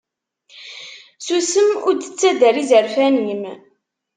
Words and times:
Susem 1.25 1.69
ur 1.87 1.93
d-ttader 1.95 2.55
izerfan-im. 2.63 3.43